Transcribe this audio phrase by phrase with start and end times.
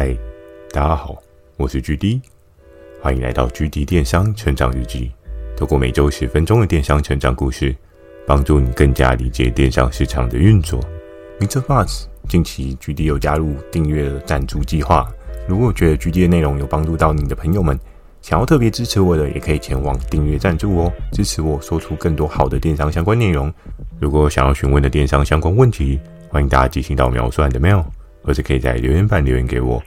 [0.00, 0.16] 嗨，
[0.70, 1.20] 大家好，
[1.56, 2.20] 我是 GD，
[3.02, 5.10] 欢迎来到 GD 电商成长日记。
[5.56, 7.74] 透过每周十分钟的电商成长故事，
[8.24, 10.78] 帮助你更加理解电商市场的运作。
[11.40, 11.60] Mr.
[11.62, 15.04] Buzz，近期 GD 有加入订阅赞助计划，
[15.48, 17.76] 如果觉得 GD 的内容有帮助到你的朋友们，
[18.22, 23.52] 想要特别支持我的，也可以前往订阅赞助哦，支持我说出更多好的电商相关内容。
[23.98, 27.84] 如果想要询问的电商相关问题，欢迎大家寄信到描述栏的 mail。
[28.22, 29.82] 或者可以在留言板留言给我。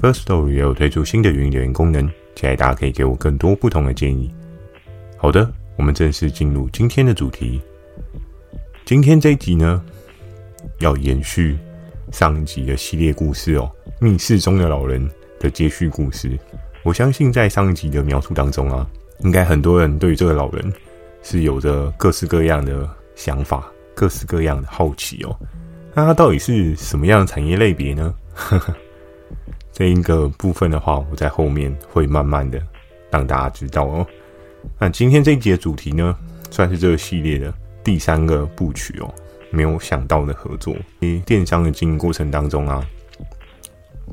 [0.00, 4.32] First Story 也有推出新的语音留言功能，期待大家可以给我更多不同的建议。
[5.16, 7.60] 好的，我们正式进入今天的主题。
[8.86, 9.84] 今天这一集呢，
[10.78, 11.58] 要延续
[12.10, 15.06] 上一集的系列故事哦，《密室中的老人》
[15.38, 16.38] 的接续故事。
[16.82, 18.88] 我相信在上一集的描述当中啊，
[19.18, 20.72] 应该很多人对于这个老人
[21.22, 25.38] 是有着各式各样的想法，各式各样的好奇哦。
[25.94, 28.14] 那它到底是什么样的产业类别呢？
[29.72, 32.60] 这一个部分的话，我在后面会慢慢的
[33.10, 34.06] 让大家知道哦。
[34.78, 36.16] 那今天这一集的主题呢，
[36.50, 37.52] 算是这个系列的
[37.82, 39.12] 第三个部曲哦。
[39.52, 42.86] 没有想到的合作，因为电商的经营过程当中啊，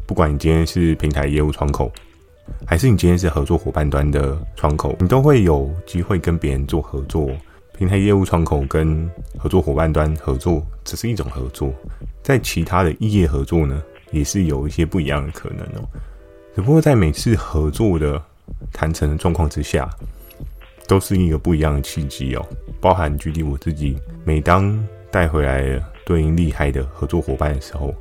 [0.07, 1.91] 不管你今天是平台业务窗口，
[2.65, 7.29] 还是你今天是合作伙伴端的窗口，你都会有机会跟别人做合作。
[7.77, 11.71] 平台业务窗口跟合作伙伴端合作，只是一种合作，
[12.23, 15.87] 在其他的异业合作呢，也是有一些不一样的可能哦。
[16.55, 18.19] 只不过在每次合作的
[18.73, 19.87] 谈成的状况之下，
[20.87, 22.43] 都是一个不一样的契机哦。
[22.81, 27.93] 包含举例我自己，每当带回来对应厉害的合作伙伴的时候，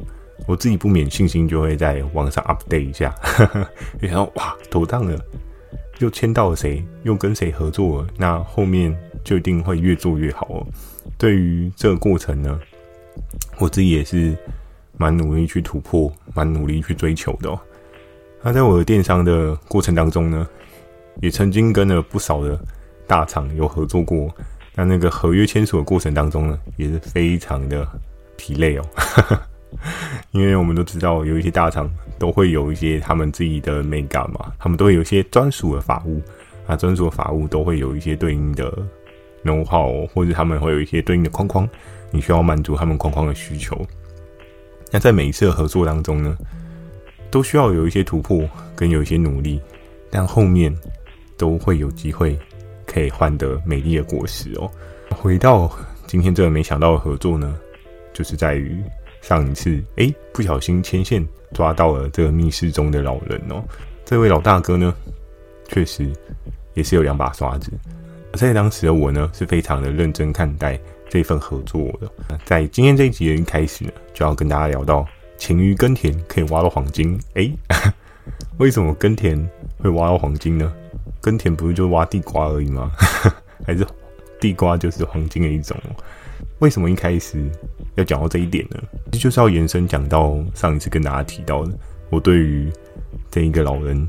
[0.46, 3.14] 我自己不免信心就会在网上 update 一下，
[4.00, 5.22] 然后哇，妥当了，
[5.98, 8.98] 又签到了谁，又跟谁合作了，那后面。
[9.26, 10.66] 就一定会越做越好哦。
[11.18, 12.60] 对于这个过程呢，
[13.58, 14.36] 我自己也是
[14.96, 17.60] 蛮努力去突破，蛮努力去追求的哦。
[18.40, 20.48] 那在我的电商的过程当中呢，
[21.20, 22.56] 也曾经跟了不少的
[23.04, 24.32] 大厂有合作过。
[24.76, 27.84] 那那个合约签署的过程当中呢，也是非常的
[28.36, 28.84] 疲累哦。
[30.30, 36.22] 因为我们都知道，有一些大厂都会有一些他们自己的美感嘛，他们都会有一些专属的法务
[36.66, 38.72] 啊，专属的法务都会有一些对应的。
[39.46, 41.68] Know how 或者他们会有一些对应的框框，
[42.10, 43.80] 你需要满足他们框框的需求。
[44.90, 46.36] 那在每一次的合作当中呢，
[47.30, 49.60] 都需要有一些突破跟有一些努力，
[50.10, 50.74] 但后面
[51.36, 52.38] 都会有机会
[52.86, 54.70] 可以换得美丽的果实哦。
[55.10, 55.70] 回到
[56.06, 57.58] 今天这个没想到的合作呢，
[58.12, 58.82] 就是在于
[59.22, 63.62] 上一次哎不小心牵线抓到了这个密室中的老人哦，
[64.04, 64.94] 这位老大哥呢，
[65.68, 66.08] 确实
[66.74, 67.72] 也是有两把刷子。
[68.36, 72.38] 在当时的我呢，是非常的认真看待这份合作的。
[72.44, 75.06] 在今天这一集的一开始呢，就要跟大家聊到
[75.38, 77.18] 勤于耕田可以挖到黄金。
[77.34, 77.52] 诶，
[78.58, 79.38] 为什么耕田
[79.78, 80.72] 会挖到黄金呢？
[81.20, 82.90] 耕田不是就挖地瓜而已吗？
[83.66, 83.86] 还是
[84.40, 85.76] 地瓜就是黄金的一种？
[86.58, 87.42] 为什么一开始
[87.96, 88.80] 要讲到这一点呢？
[89.12, 91.72] 这就是要延伸讲到上一次跟大家提到的，
[92.10, 92.70] 我对于
[93.30, 94.08] 这一个老人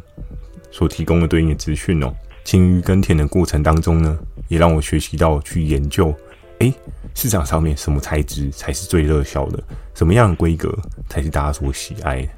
[0.71, 2.13] 所提供的对应的资讯哦。
[2.47, 6.15] 勤于耕田的过程当中呢，也让我学习到去研究，
[6.59, 6.73] 诶，
[7.13, 9.61] 市场上面什么材质才是最热销的，
[9.93, 10.73] 什么样的规格
[11.09, 12.29] 才是大家所喜爱的。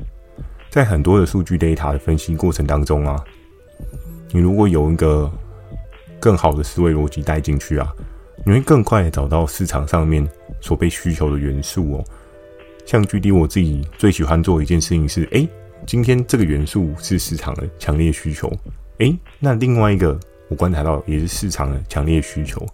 [0.72, 3.24] 在很多的数据 data 的分析过程当中啊，
[4.32, 5.32] 你如果有一个
[6.20, 7.94] 更好的思维逻辑带进去啊，
[8.44, 10.28] 你会更快的找到市场上面
[10.60, 12.04] 所被需求的元素哦。
[12.84, 15.48] 像举例我自己最喜欢做一件事情是，诶，
[15.86, 18.52] 今天这个元素是市场的强烈需求。
[19.00, 20.18] 诶，那另外一个
[20.48, 22.66] 我观察到也是市场的强烈需求，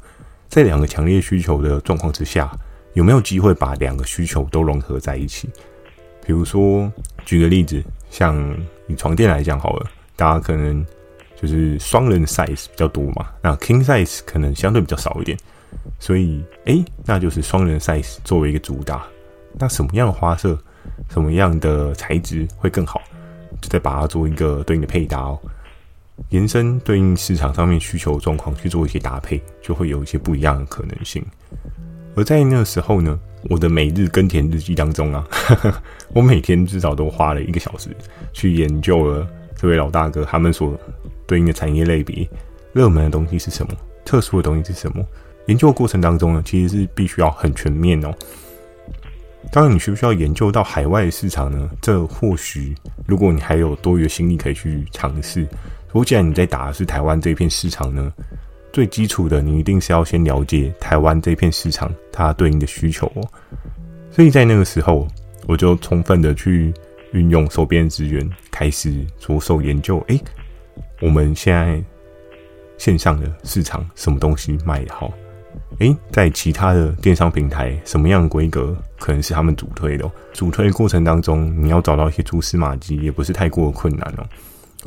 [0.49, 2.51] 在两个强烈需求的状况之下，
[2.93, 5.49] 有没有机会把两个需求都融合在一起？
[6.25, 6.91] 比如说，
[7.25, 8.35] 举个例子，像
[8.87, 10.83] 以床垫来讲好了，大家可能
[11.39, 15.37] 就是双人 size 比较多嘛，那 king size 可能相对比较少一点，
[15.99, 19.05] 所以诶，那就是双人 size 作为一个主打，
[19.59, 20.57] 那什么样的花色，
[21.11, 22.99] 什么样的材质会更好，
[23.61, 25.39] 就再把它做一个对应的配搭哦。
[26.29, 31.23] 延伸对应市场上面需求状况去做一些搭配，就会有一些不一样的可能性。
[32.15, 33.19] 而在那个时候呢，
[33.49, 35.27] 我的每日耕田日记当中啊，
[36.13, 37.89] 我每天至少都花了一个小时
[38.31, 40.79] 去研究了这位老大哥他们所
[41.27, 42.27] 对应的产业类别，
[42.71, 43.73] 热门的东西是什么，
[44.05, 45.05] 特殊的东西是什么。
[45.47, 48.13] 研究的过程当中呢，其实是必须要很全面哦。
[49.51, 51.69] 当然，你需不需要研究到海外市场呢？
[51.81, 52.73] 这或许
[53.05, 55.45] 如果你还有多余的心力可以去尝试。
[55.95, 58.11] 如果既然你在打的是台湾这片市场呢，
[58.73, 63.25] 最基础的你一定是要先了解台湾这片市场它对应的需求哦。
[64.11, 65.07] 所以在那个时候，
[65.47, 66.73] 我就充分的去
[67.13, 70.03] 运用手边资源，开始着手研究。
[70.09, 70.19] 哎，
[70.99, 71.81] 我们现在
[72.77, 75.09] 线上的市场什么东西卖得好？
[75.79, 80.11] 哎，在其他的电商平台，什么样的规格可能是他们主推的？
[80.33, 84.27] 主推的过程当中，你要找到一些蛛丝马迹，也不是太过困难哦。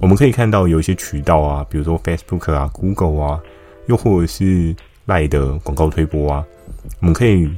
[0.00, 3.40] 我们可以看到有一些渠道啊，比如说 Facebook 啊、Google 啊，
[3.86, 4.74] 又或者是
[5.06, 6.44] 赖的广告推播啊，
[7.00, 7.50] 我们可以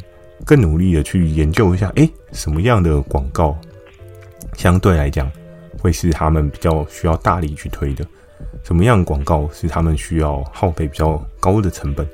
[0.47, 3.55] 更努力的去研究一下，哎，什么样的广告
[4.55, 5.31] 相对来讲
[5.83, 8.07] 会是他们比较需要大力去推的？
[8.65, 12.09] 什么样广告是他们需要耗费比较高的成本？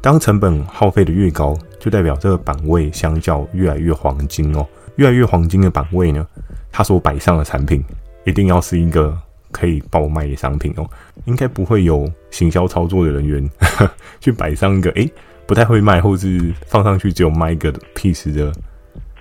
[0.00, 4.66] 当成本耗费的越高，就代表这个版位相较越来越黄金哦。
[4.96, 6.26] 越来越黄金的版位呢，
[6.72, 7.84] 它所摆上的产品
[8.24, 9.16] 一定要是一个。
[9.50, 10.88] 可以爆卖的商品哦，
[11.24, 13.50] 应该不会有行销操作的人员
[14.20, 15.10] 去摆上一个诶
[15.46, 18.52] 不太会卖，或是放上去只有卖一个 piece 的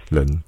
[0.10, 0.44] 人，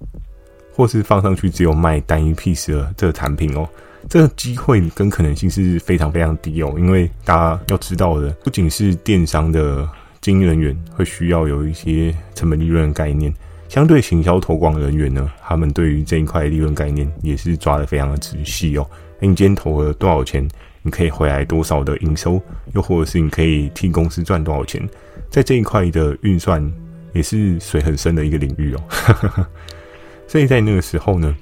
[0.76, 3.68] 或是放上去只有卖单一 piece 的这个产品哦，
[4.08, 9.90] 这个机会跟可能性是非常非常低哦，因为大家要知道的，不仅是电商的
[10.22, 13.34] 经营人员会需要有一些成本利润的概念，
[13.68, 18.88] 相对行销投广人员呢，他们对于这一块利润概念也是抓得非常的仔细哦。
[19.28, 20.48] 你今天投了多少钱？
[20.82, 22.42] 你可以回来多少的营收？
[22.74, 24.82] 又或者是你可以替公司赚多少钱？
[25.30, 26.74] 在这一块的运算
[27.14, 29.46] 也是水很深的一个领域哦。
[30.28, 31.36] 所以在那个时候呢，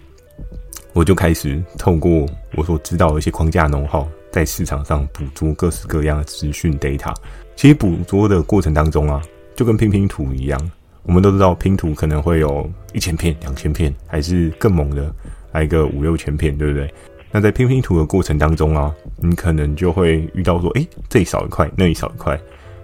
[0.92, 7.16] 我就开始透过我所知道的一些框架 know-how，在市场上捕捉各式各样的资讯 data。
[7.56, 9.22] 其实捕捉的过程当中啊，
[9.56, 10.72] 就跟拼拼图一样。
[11.04, 15.16] 我们都知道拼图可能会有一千片、两千片，还是更猛的
[15.54, 16.94] 来个五六千片，对不对？
[17.32, 22.40] 那在拼拼图的过程当中啊，你可能就会遇到说，诶，这里少一块，那里少一块，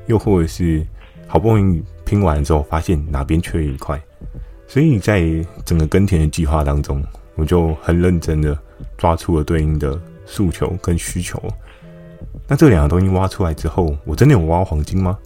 [0.06, 0.86] 又或者是
[1.28, 4.00] 好不容易拼完之后，发现哪边缺一块，
[4.68, 5.24] 所以在
[5.66, 7.04] 整个耕田的计划当中，
[7.36, 8.58] 我就很认真的
[8.98, 11.42] 抓出了对应的诉求跟需求。
[12.48, 15.18] 那这两个东西挖出来之后，我真的有挖黄金吗？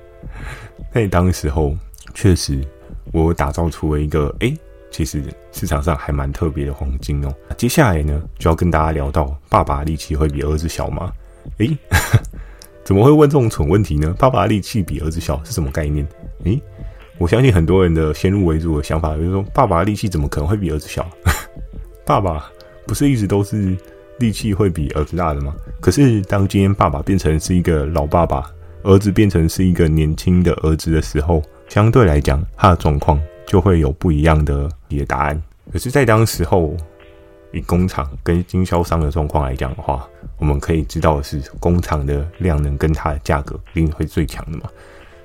[0.92, 1.74] 在当时候，
[2.12, 2.62] 确实
[3.10, 4.54] 我打造出了一个诶。
[4.94, 5.20] 其实
[5.50, 7.34] 市场上还蛮特别的黄金哦。
[7.56, 11.12] 接下来呢，就要跟大家聊到爸爸力气会比儿子小吗？
[11.58, 11.76] 诶，
[12.84, 14.14] 怎么会问这种蠢问题呢？
[14.16, 16.06] 爸爸力气比儿子小是什么概念？
[16.44, 16.62] 诶，
[17.18, 21.04] 我相信很多人的先入为主的想法就是说，爸爸力气怎么可能会比儿子小？
[22.06, 22.48] 爸爸
[22.86, 23.76] 不是一直都是
[24.20, 25.56] 力气会比儿子大的吗？
[25.80, 28.48] 可是当今天爸爸变成是一个老爸爸，
[28.84, 33.20] 儿子变成是一个年轻的儿子的时候，相对来讲，他的状况。
[33.46, 35.42] 就会有不一样的你的答案。
[35.72, 36.76] 可是，在当时候，
[37.52, 40.06] 以工厂跟经销商的状况来讲的话，
[40.38, 44.68] 我们可以知道的是，工厂的量能跟它的价格一定会最强的嘛。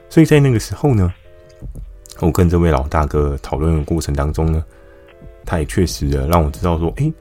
[0.09, 1.13] 所以在那个时候呢，
[2.19, 4.63] 我跟这位老大哥讨论的过程当中呢，
[5.45, 7.11] 他也确实的让我知道说，哎，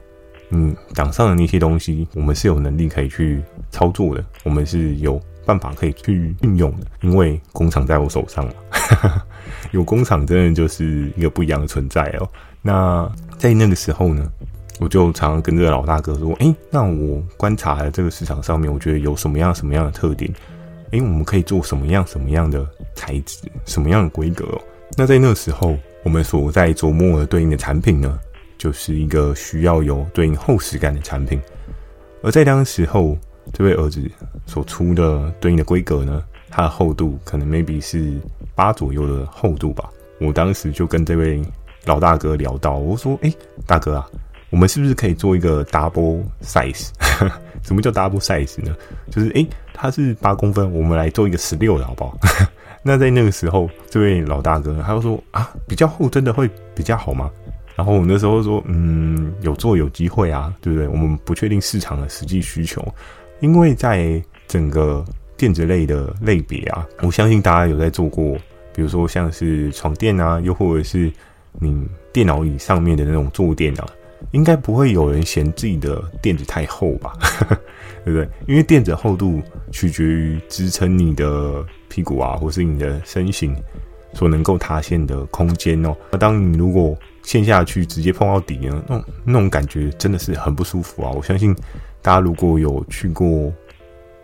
[0.51, 8.53] 嗯，档上的那些东西，我们是有能力可以去操作的，我们是有办法可以去运用的，因为工厂在我手上嘛。
[9.71, 12.29] 有工厂真的就是一个不一样的存在哦。
[12.61, 14.29] 那在那个时候呢，
[14.79, 20.31] 我就常常跟这个老大哥说：“诶，那我观察了这个市场上面，我觉得有什么样什么样的特点？
[20.91, 24.61] 诶，我们可以做什么样什么样的材质，什么样的规格哦？
[24.97, 28.19] 那在那个时候，我们所在琢磨的对应的产品呢，
[28.57, 31.39] 就是一个需要有对应厚实感的产品。
[32.23, 33.17] 而在当时候，
[33.53, 34.01] 这位儿子
[34.45, 38.13] 所出的对应的规格呢，它的厚度可能 maybe 是。”
[38.59, 39.89] 八左右的厚度吧。
[40.19, 41.41] 我当时就跟这位
[41.85, 43.33] 老大哥聊到，我说：“哎，
[43.65, 44.05] 大哥啊，
[44.49, 46.89] 我们是不是可以做一个 double size？
[47.63, 48.75] 什么叫 double size 呢？
[49.09, 52.17] 就是哎，它是八公分，我们来做一个十六的好不好？
[52.83, 57.31] 那在那个时候，这位老大哥他就说：啊，比较厚真的会比较好吗？
[57.77, 60.85] 然后我那时候说：嗯，有做有机会啊，对不对？
[60.85, 62.85] 我们不确定市场的实际需求，
[63.39, 65.01] 因为在整个。
[65.39, 68.37] 电子类的类别啊，我相信大家有在做过，
[68.75, 71.09] 比如说像是床垫啊，又或者是
[71.53, 73.87] 你电脑椅上面的那种坐垫啊，
[74.31, 77.13] 应该不会有人嫌自己的垫子太厚吧？
[78.03, 78.27] 对不对？
[78.47, 79.41] 因为垫子厚度
[79.71, 83.55] 取决于支撑你的屁股啊，或是你的身形
[84.11, 85.95] 所能够塌陷的空间哦。
[86.11, 91.11] 那当你如果陷下去直接碰到底呢，那那种感觉真的是很不舒服啊！
[91.15, 91.55] 我相信
[92.01, 93.53] 大家如果有去过。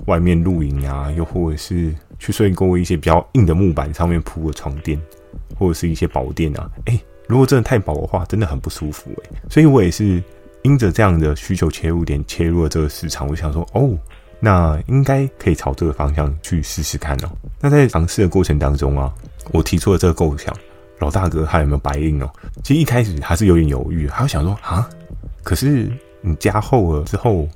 [0.05, 4.99] 外面露营啊，又或者是去睡过一些比较硬的木板上面铺的床垫，
[5.57, 9.29] 或者是一些薄垫啊，诶，如果真的太薄的话，真的很不舒服诶。
[9.49, 10.21] 所以我也是
[10.63, 13.97] 因着这样的需求切入点切入了这个市场，我想说，哦，
[14.39, 17.29] 那应该可以朝这个方向去试试看哦。
[17.59, 19.11] 那在尝试的过程当中啊，
[19.51, 20.55] 我提出了这个构想，
[20.99, 22.29] 老大哥他有没有白印哦？
[22.63, 24.87] 其实一开始还是有点犹豫，他想说啊，
[25.43, 27.47] 可是你加厚了之后，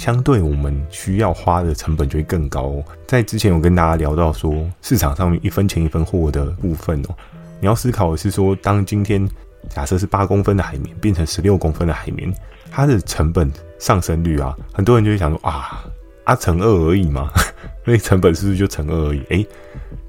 [0.00, 2.84] 相对我们需要花的成本就会更高哦。
[3.06, 7.14] 在之前我跟大家聊到说，市场上面一分钱一分货的部分哦，
[7.60, 9.28] 你要思考的是说，当今天
[9.68, 12.32] 假设是八公分的海绵变成十六公分的海绵，
[12.70, 15.84] 它的成本上升率啊，很多人就会想说啊，
[16.24, 17.30] 啊乘二而已嘛，
[17.84, 19.22] 那成本是不是就乘二而已？
[19.28, 19.46] 诶，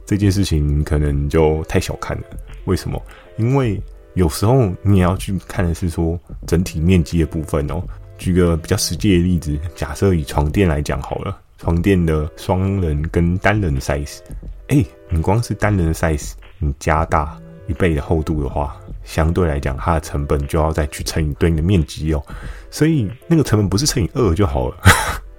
[0.05, 2.23] 这件事情可能就太小看了。
[2.63, 2.97] 为什么？
[3.35, 3.83] 因为
[4.13, 6.17] 有时候你也要去看的是说
[6.47, 7.83] 整体面积的部分哦。
[8.21, 14.19] 举个比较实际的例子，假设以床垫来讲好了，床垫的双人跟单人 size，
[14.67, 17.35] 哎，你光是单人的 size，你加大
[17.65, 22.23] 一倍的厚度的话，相对来讲它的成本就要再去乘以对应的面积哦。
[22.69, 24.77] 所以那个成本不是乘以二就好了，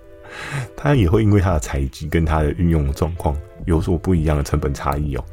[0.77, 5.25] 它也会因为它的材质跟它的运用状况有所不一样的成本差异哦。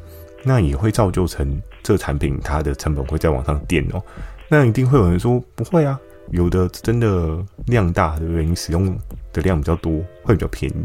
[0.44, 4.00] 那也会造就成这个产品它的成本会再往上垫哦。
[4.48, 5.98] 那一定会有人说不会啊。
[6.30, 8.44] 有的真的量大，对不对？
[8.44, 8.96] 你使用
[9.32, 10.84] 的量比较多，会比较便宜。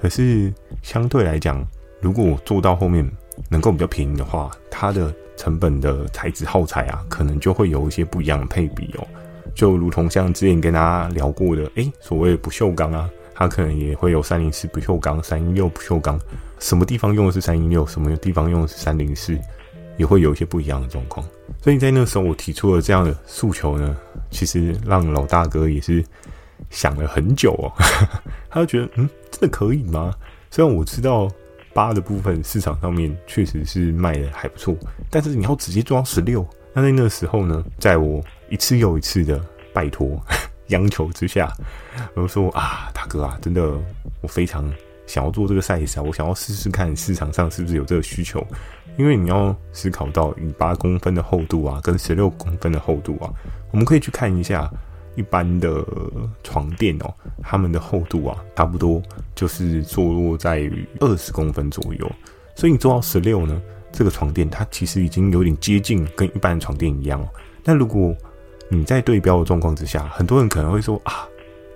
[0.00, 1.66] 可是相对来讲，
[2.00, 3.10] 如果我做到后面
[3.48, 9.06] 能够比较便宜的话，它的成本的材质耗材啊，可能就会有一些不一样的配比哦。
[9.54, 16.20] 就如同像之前跟大家聊过的，诶，所谓不锈钢啊，它可能也会有三零四不锈钢、三一六不锈钢，
[16.58, 19.38] 什么地方用的是三一六，什么地方用的是三零四。
[19.96, 21.24] 也会有一些不一样的状况，
[21.62, 23.96] 所以在那个时候我提出了这样的诉求呢，
[24.30, 26.04] 其实让老大哥也是
[26.70, 27.72] 想了很久哦，
[28.50, 30.12] 他就觉得嗯，真的可以吗？
[30.50, 31.30] 虽然我知道
[31.72, 34.76] 八的部分市场上面确实是卖的还不错，
[35.10, 39.40] 但是你要直接装十六，那在那个时候呢，在我一次又一次的
[39.72, 40.20] 拜托
[40.68, 41.52] 央求之下，
[42.14, 43.72] 我就说啊，大哥啊，真的
[44.20, 44.72] 我非常
[45.06, 48.44] 想要做这个赛事啊，我想要试试看市场上是不是有这个需求。
[48.96, 53.32] 因为你要思考到以八公分的厚度啊，跟十六公分的厚度啊，
[53.70, 54.70] 我们可以去看一下
[55.16, 55.84] 一般的
[56.42, 59.02] 床垫哦，它们的厚度啊，差不多
[59.34, 62.10] 就是坐落在于二十公分左右。
[62.54, 63.60] 所以你做到十六呢，
[63.90, 67.28] 这个床垫它其实已经有点接近跟一般的床垫一样哦。
[67.64, 68.14] 那如果
[68.68, 71.26] 你在对标的状况之下，很多人可能会说啊。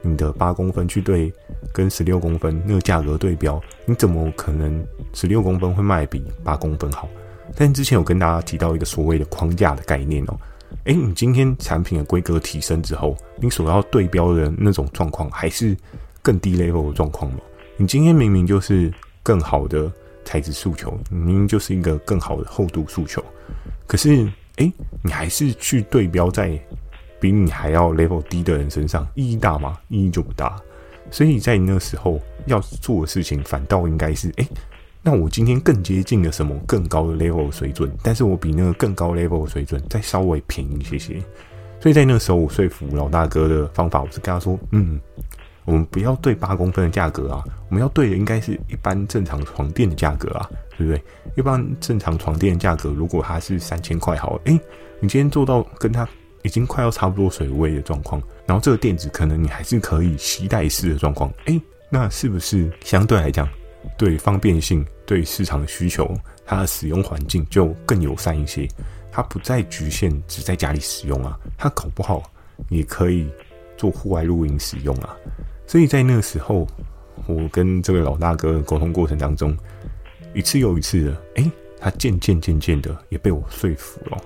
[0.03, 1.33] 你的八公分去对
[1.73, 7.09] 跟十六公分那个价格对标，你怎么可能十六公分会卖比八公分好？
[7.57, 10.39] 但之前有跟大家提到一个所谓的框架的概念哦，
[10.85, 15.77] 诶，你今天产品的规格提升之后，你所要对标的那种状况还是
[16.23, 17.39] 更低 level 的状况吗？
[17.77, 19.91] 你今天明明就是更好的
[20.25, 23.25] 材质诉求，明明就是一个更好的厚度诉求，
[23.87, 26.59] 可是诶，你还是去对标在。
[27.21, 29.79] 比你还要 level 低的人身上意义大吗？
[29.89, 30.57] 意义就不大。
[31.11, 34.49] 所以在你那时候要做的事情，反倒应该是：哎、欸，
[35.03, 37.91] 那我今天更接近了什么更高的 level 水准？
[38.03, 41.23] 但是我比那个更高 level 水准再稍微便宜一些些。
[41.81, 45.01] 所以在那时候，我说服老大哥的方法，我是跟他说：嗯，
[45.65, 51.03] 我们不要对八公分的价格啊，我们要对的应该是一般正常床垫的价格啊，对不对？
[51.37, 54.53] 一般正常床垫的价格，如果它是三千块，好，哎，
[55.01, 56.07] 你今天做到跟他。
[56.49, 63.47] 已经快要差不多水位的状况，然后这个垫子可能你还是可以携带式的状况，诶，那是不是相对来讲，
[63.99, 66.11] 对方便性、对市场的需求，
[66.47, 68.67] 它的使用环境就更友善一些？
[69.13, 72.23] 它不再局限只在家里使用啊，它搞不好
[72.71, 73.29] 也可以
[73.77, 75.15] 做户外露营使用啊。
[75.67, 76.67] 所以在那个时候，
[77.27, 79.55] 我跟这位老大哥沟通过程当中，
[80.33, 84.19] 一次又一次的，诶，他渐渐渐渐的也被我说服了。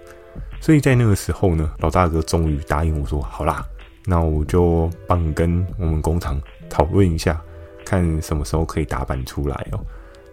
[0.62, 3.66] 所以在那个时候呢，老大哥终于答应我说：“好啦，
[4.06, 6.40] 那我就帮你跟我们工厂
[6.70, 7.42] 讨论一下，
[7.84, 9.80] 看什么时候可以打板出来哦。”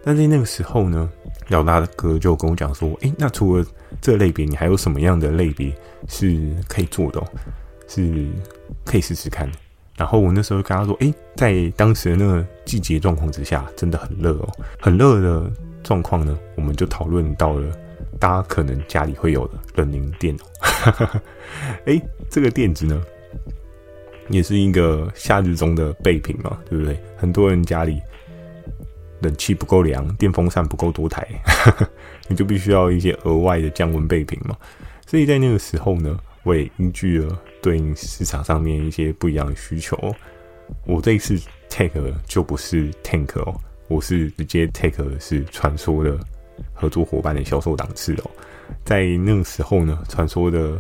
[0.05, 1.09] 但在那个时候呢，
[1.47, 3.65] 老大哥就跟我讲说：“诶，那除了
[3.99, 5.75] 这类别，你还有什么样的类别
[6.07, 7.19] 是可以做的？
[7.87, 8.27] 是
[8.85, 9.49] 可以试试看。”
[9.97, 14.47] 然后我那时候跟他说：“诶，在当时的那个季节状况之下，真的很热哦，
[14.79, 17.67] 很热的状况呢，我们就讨论到了。”
[18.19, 21.21] 大家可能家里会有的冷凝垫哦，
[21.87, 21.99] 哎，
[22.29, 23.01] 这个垫子呢，
[24.27, 26.99] 也是一个夏日中的备品嘛，对不对？
[27.17, 28.01] 很多人家里
[29.21, 31.25] 冷气不够凉，电风扇不够多台，
[32.27, 34.55] 你就必须要一些额外的降温备品嘛。
[35.07, 39.97] 所以在那个时候呢，我也依据了对应市场上面一些不一样的需求，
[40.85, 43.55] 我这一次 take 就不是 tank 哦，
[43.87, 46.19] 我是直接 take 的是传说的。
[46.73, 48.31] 合作伙伴的销售档次哦，
[48.83, 50.77] 在那个时候呢，传说的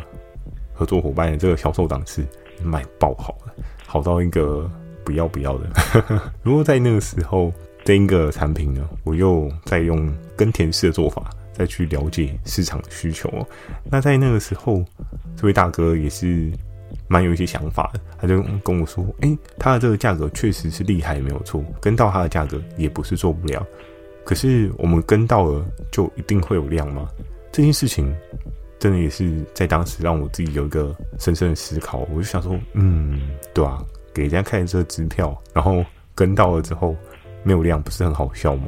[0.73, 2.25] 合作伙伴的这个销售档次
[2.63, 3.53] 卖爆好了，
[3.85, 4.69] 好到一个
[5.03, 5.69] 不要不要的。
[6.43, 7.51] 如果在那个时候
[7.83, 13.45] 这一个产品呢，我又再用耕田式的做法再去了解市场的需求哦，
[13.85, 14.83] 那在那个时候，
[15.35, 16.51] 这位大哥也是
[17.07, 17.99] 蛮有一些想法的。
[18.17, 23.65] 他就跟我说：“哎，他的这个价格确实是厉害，没有错，跟到他的价格也不是做不了。
[24.23, 27.09] 可是我们跟到了，就一定会有量吗？
[27.51, 28.15] 这件事情
[28.77, 32.07] 真的也是在当时让我自己有一个深深的思考。
[32.11, 33.83] 我就想说，嗯，对啊，
[34.13, 35.83] 给人家看这个支票，然后
[36.13, 36.95] 跟到了之后
[37.43, 38.67] 没有量，不是很好笑吗？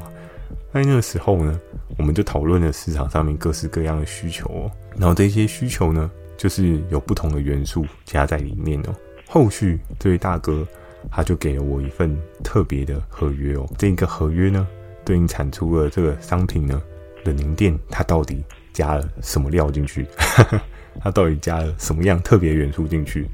[0.72, 1.60] 在那个时候呢，
[1.98, 8.94] 我们就讨论了市场上面各式各样的需求哦，然后这些需求呢，就是有不同的元素加在里面哦。
[9.28, 10.66] 后续这位大哥
[11.10, 14.66] 他就给了我一份特别的合约哦，这个合约呢，
[15.04, 16.82] 对应产出的这个商品呢
[17.24, 20.06] 冷凝电，它到底加了什么料进去？
[21.00, 23.28] 它到底加了什么样特别元素进去？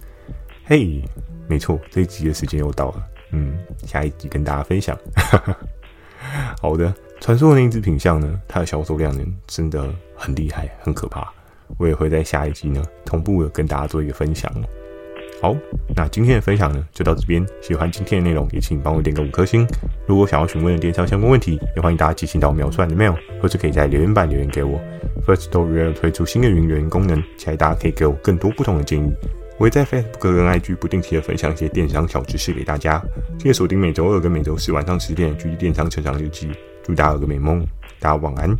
[0.64, 1.02] 嘿，
[1.46, 4.96] 没错，这一集的时间又到了，嗯，下一集跟大家分享。
[6.60, 6.94] 好的。
[7.20, 11.28] 传说的那只品相呢，它的销售量呢真的很厉害，很可怕。
[11.76, 14.62] 我也会在下一集呢同步的跟大家做一个分享哦。
[15.40, 15.56] 好，
[15.94, 17.46] 那今天的分享呢就到这边。
[17.62, 19.64] 喜欢今天的内容，也请帮我点个五颗星。
[20.04, 24.80] 如果想要询问的电商相关问题，也欢迎大家寄信到描述栏的 mail，或者可以在留言板留言给我。
[25.24, 29.12] First Story 要推出新的语音留言功能，期待大家可以给我更多不同的建议。
[29.58, 33.00] 我会在 Facebook 跟 IG 不定期的分享一些电商小知识给大家。
[33.38, 36.50] 记得锁定每周二跟每周四晚上十点狙击电商成长日记。
[36.82, 37.64] 祝大家有个美梦，
[38.00, 38.56] 大家晚安。